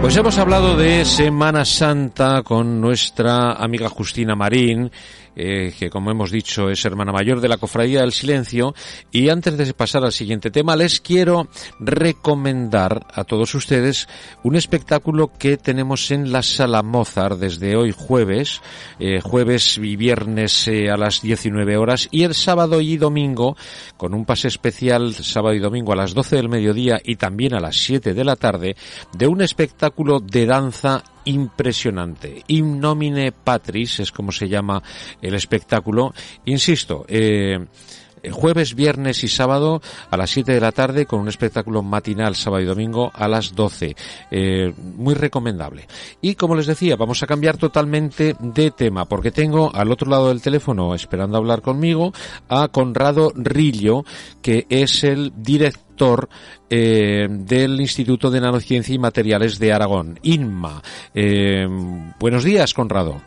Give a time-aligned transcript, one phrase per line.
[0.00, 4.90] Pues hemos hablado de Semana Santa con nuestra amiga Justina Marín
[5.38, 8.74] eh, que como hemos dicho es hermana mayor de la Cofradía del Silencio.
[9.12, 11.46] Y antes de pasar al siguiente tema, les quiero
[11.78, 14.08] recomendar a todos ustedes
[14.42, 18.60] un espectáculo que tenemos en la Sala Mozart desde hoy jueves,
[18.98, 23.56] eh, jueves y viernes eh, a las 19 horas y el sábado y domingo
[23.96, 27.60] con un pase especial sábado y domingo a las 12 del mediodía y también a
[27.60, 28.76] las 7 de la tarde
[29.12, 32.42] de un espectáculo de danza impresionante.
[32.48, 34.82] Innomine Patris es como se llama
[35.20, 36.14] el espectáculo.
[36.46, 37.58] Insisto, eh,
[38.32, 42.62] jueves, viernes y sábado a las 7 de la tarde con un espectáculo matinal sábado
[42.62, 43.94] y domingo a las 12.
[44.30, 45.86] Eh, muy recomendable.
[46.20, 50.28] Y como les decía, vamos a cambiar totalmente de tema porque tengo al otro lado
[50.28, 52.12] del teléfono esperando hablar conmigo
[52.48, 54.04] a Conrado Rillo,
[54.40, 55.87] que es el director
[56.70, 60.82] eh, del Instituto de Nanociencia y Materiales de Aragón, INMA.
[61.14, 61.66] Eh,
[62.18, 63.20] buenos días, Conrado.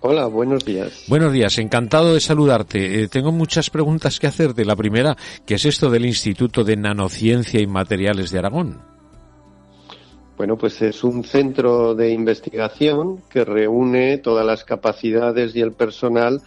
[0.00, 1.04] Hola, buenos días.
[1.08, 3.02] Buenos días, encantado de saludarte.
[3.02, 4.64] Eh, tengo muchas preguntas que hacerte.
[4.64, 5.16] La primera,
[5.46, 8.82] ¿qué es esto del Instituto de Nanociencia y Materiales de Aragón?
[10.36, 16.42] Bueno, pues es un centro de investigación que reúne todas las capacidades y el personal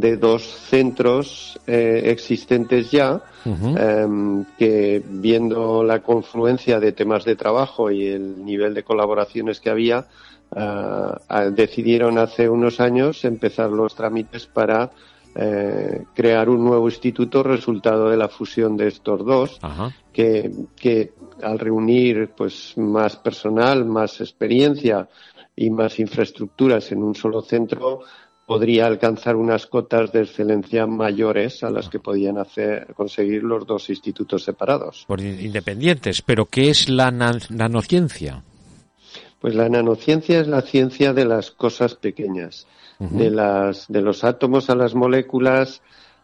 [0.00, 7.90] de dos centros eh, existentes ya, em, que viendo la confluencia de temas de trabajo
[7.90, 10.06] y el nivel de colaboraciones que había,
[10.54, 14.90] eh, decidieron hace unos años empezar los trámites para
[15.34, 19.58] eh, crear un nuevo instituto resultado de la fusión de estos dos,
[20.12, 25.08] que, que al reunir pues más personal, más experiencia
[25.56, 28.00] y más infraestructuras en un solo centro,
[28.48, 33.90] podría alcanzar unas cotas de excelencia mayores a las que podían hacer, conseguir los dos
[33.90, 35.04] institutos separados.
[35.06, 38.42] Por independientes, pero ¿qué es la nanociencia?
[39.38, 42.66] Pues la nanociencia es la ciencia de las cosas pequeñas,
[42.98, 45.82] de, las, de los átomos a las moléculas,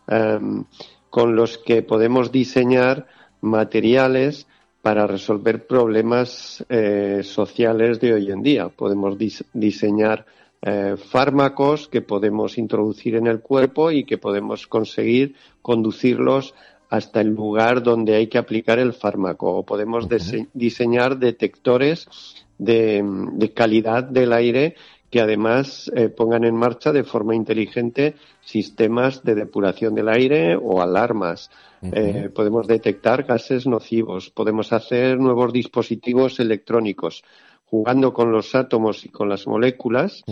[0.09, 0.65] em,
[1.11, 3.07] con los que podemos diseñar
[3.43, 4.47] materiales
[4.81, 8.71] para resolver problemas eh, sociales de hoy en día.
[8.71, 9.19] Podemos
[9.53, 10.25] diseñar
[10.67, 16.55] eh, fármacos que podemos introducir en el cuerpo y que podemos conseguir conducirlos
[16.89, 19.59] hasta el lugar donde hay que aplicar el fármaco.
[19.59, 20.09] O podemos
[20.55, 22.09] diseñar detectores
[22.57, 24.77] de, calidad del aire
[25.11, 30.81] que además eh, pongan en marcha de forma inteligente sistemas de depuración del aire o
[30.81, 31.51] alarmas.
[31.83, 37.23] Eh, podemos detectar gases nocivos, podemos hacer nuevos dispositivos electrónicos
[37.65, 40.23] jugando con los átomos y con las moléculas,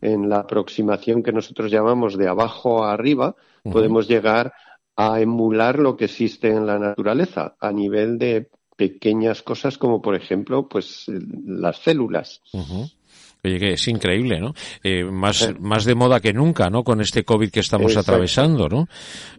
[0.00, 4.52] en la aproximación que nosotros llamamos de abajo a arriba, podemos llegar
[4.96, 10.14] a emular lo que existe en la naturaleza a nivel de pequeñas cosas como por
[10.14, 11.06] ejemplo pues
[11.44, 12.40] las células.
[13.44, 14.54] Oye, que es increíble, ¿no?
[14.82, 16.82] Eh, más, más de moda que nunca, ¿no?
[16.82, 18.88] Con este COVID que estamos atravesando, ¿no?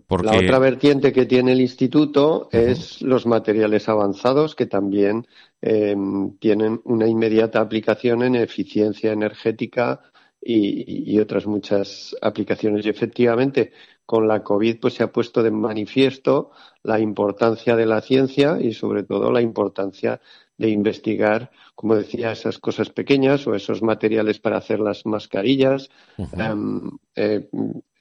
[0.08, 0.28] Porque...
[0.28, 5.28] La otra vertiente que tiene el instituto es los materiales avanzados que también
[5.62, 10.00] em, tienen una inmediata aplicación en eficiencia energética
[10.42, 12.86] y, y, otras muchas aplicaciones.
[12.86, 13.74] Y efectivamente,
[14.06, 16.52] con la COVID pues se ha puesto de manifiesto
[16.82, 20.22] la importancia de la ciencia y sobre todo la importancia
[20.60, 26.92] de investigar, como decía, esas cosas pequeñas o esos materiales para hacer las mascarillas, em,
[27.16, 27.48] eh,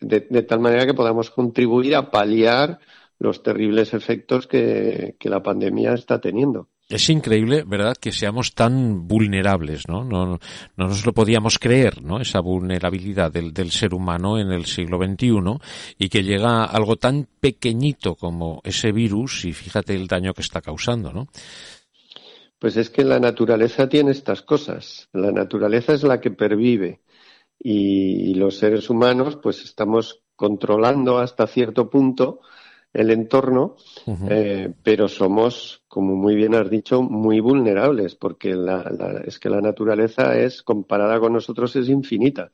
[0.00, 2.80] de, tal manera que podamos contribuir a paliar
[3.20, 6.68] los terribles efectos que, la pandemia está teniendo.
[6.88, 10.04] Es increíble, ¿verdad?, que seamos tan vulnerables, ¿no?
[10.04, 10.38] No, no
[10.88, 12.18] nos lo podíamos creer, ¿no?
[12.18, 15.58] Esa vulnerabilidad del, del, ser humano en el siglo XXI
[15.98, 20.62] y que llega algo tan pequeñito como ese virus y fíjate el daño que está
[20.62, 21.28] causando, ¿no?
[22.58, 25.08] Pues es que la naturaleza tiene estas cosas.
[25.12, 27.00] La naturaleza es la que pervive
[27.58, 32.40] y, los seres humanos pues estamos controlando hasta cierto punto
[32.92, 33.76] el entorno,
[34.30, 38.56] eh, pero somos, como muy bien has dicho, muy vulnerables, porque
[39.26, 42.50] es que la naturaleza es, comparada con nosotros, es infinita.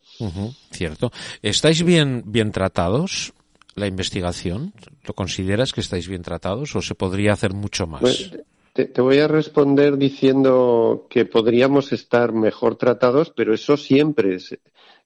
[0.70, 1.12] Cierto.
[1.40, 3.32] ¿Estáis bien, bien tratados?
[3.74, 4.72] la investigación?
[5.04, 8.00] ¿Lo consideras que estáis bien tratados o se podría hacer mucho más?
[8.00, 8.30] Pues,
[8.74, 14.58] te, voy a responder diciendo que podríamos estar mejor tratados, pero eso siempre es.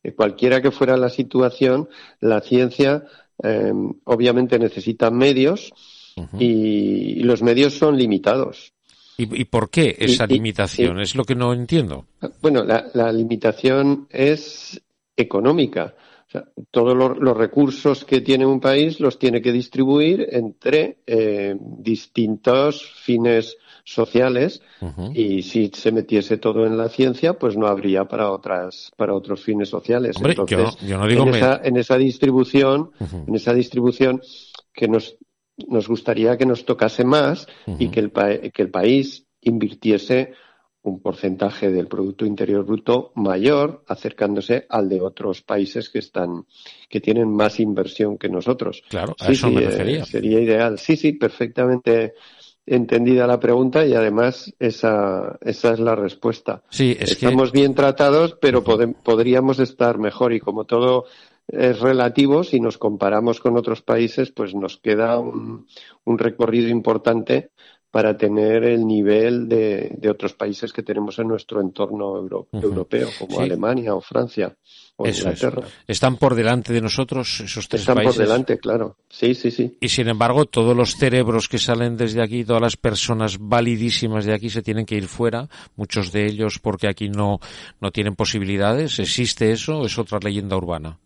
[0.03, 1.89] Eh, cualquiera que fuera la situación,
[2.21, 3.05] la ciencia
[3.43, 3.73] eh,
[4.05, 5.73] obviamente necesita medios
[6.39, 8.73] y, los medios son limitados.
[9.19, 11.01] ¿Y, por qué esa limitación?
[11.01, 12.07] es lo que no entiendo.
[12.41, 14.81] Bueno, la limitación es
[15.17, 15.95] económica
[16.71, 23.57] todos los, recursos que tiene un país los tiene que distribuir entre eh, distintos fines
[23.85, 24.61] sociales.
[25.15, 29.43] Y si se metiese todo en la ciencia, pues no habría para otras para otros
[29.43, 30.17] fines sociales.
[30.23, 32.91] Entonces, yo, no digo en, esa, en, esa, distribución,
[33.27, 34.21] en esa distribución
[34.75, 35.17] que nos
[35.67, 40.33] nos gustaría que nos tocase más y que el, que el país invirtiese
[40.83, 46.47] un porcentaje del Producto Interior Bruto mayor, acercándose al de otros países que están,
[46.89, 48.83] que tienen más inversión que nosotros.
[48.89, 50.03] Claro, a eso me refería.
[50.03, 50.79] Eh, sería ideal.
[50.79, 52.15] Sí, sí, perfectamente
[52.65, 56.63] entendida la pregunta y además esa, esa es la respuesta.
[56.69, 61.07] Sí, Estamos bien tratados, pero podríamos estar mejor y como todo
[61.49, 65.67] es relativo, si nos comparamos con otros países, pues nos queda un,
[66.05, 67.53] un recorrido importante
[67.91, 73.41] para tener el nivel de, de, otros países que tenemos en nuestro entorno europeo, como
[73.41, 74.55] Alemania o Francia
[74.97, 75.63] o Inglaterra.
[75.87, 78.03] Están por delante de nosotros esos tres países.
[78.03, 78.97] Están por delante, claro.
[79.09, 79.79] Sí, sí, sí.
[79.81, 84.35] Y sin embargo, todos los cerebros que salen desde aquí, todas las personas validísimas de
[84.35, 87.41] aquí se tienen que ir fuera, muchos de ellos porque aquí no,
[87.81, 88.99] no tienen posibilidades.
[88.99, 90.99] ¿Existe eso o es otra leyenda urbana?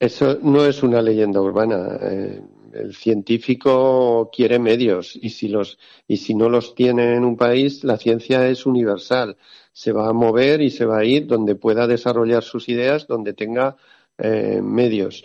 [0.00, 1.98] Eso no es una leyenda urbana.
[2.02, 2.40] Eh,
[2.72, 7.84] el científico quiere medios y si los y si no los tiene en un país,
[7.84, 9.36] la ciencia es universal.
[9.72, 13.32] Se va a mover y se va a ir donde pueda desarrollar sus ideas, donde
[13.32, 13.76] tenga
[14.18, 15.24] eh, medios.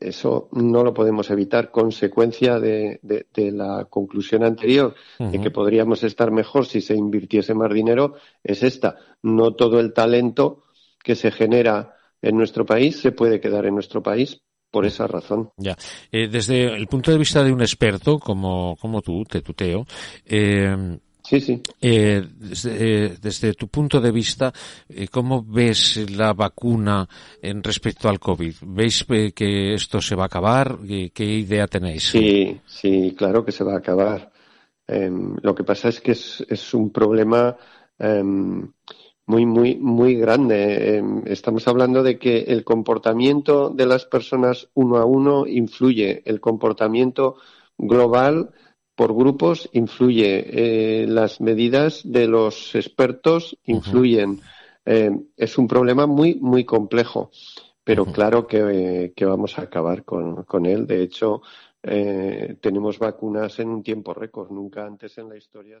[0.00, 1.70] Eso no lo podemos evitar.
[1.70, 3.00] Consecuencia de,
[3.34, 8.96] la conclusión anterior, de que podríamos estar mejor si se invirtiese más dinero, es esta.
[9.22, 10.64] No todo el talento
[11.04, 14.40] que se genera en nuestro país se puede quedar en nuestro país
[14.72, 15.50] por esa razón.
[15.56, 15.76] Ya.
[16.10, 19.86] Eh, desde el punto de vista de un experto como, como tú, te tuteo,
[20.26, 21.62] eh, Sí, sí.
[21.80, 24.52] Eh, desde, desde, tu punto de vista,
[25.08, 27.08] ¿cómo ves la vacuna
[27.40, 28.54] en respecto al COVID?
[28.62, 30.78] ¿Veis que esto se va a acabar?
[31.14, 32.10] ¿Qué idea tenéis?
[32.10, 34.32] Sí, sí, claro que se va a acabar.
[34.88, 37.56] Em, lo que pasa es que es, es un problema
[38.00, 38.68] em,
[39.32, 40.98] muy, muy, muy grande.
[40.98, 46.38] Em, estamos hablando de que el comportamiento de las personas uno a uno influye, el
[46.38, 47.36] comportamiento
[47.78, 48.50] global
[48.94, 54.40] por grupos influye, eh, las medidas de los expertos influyen.
[54.84, 57.30] Em, es un problema muy, muy complejo,
[57.82, 60.86] pero claro que, que, vamos a acabar con, con él.
[60.86, 61.40] De hecho,
[61.82, 65.80] eh, tenemos vacunas en un tiempo récord, nunca antes en la historia.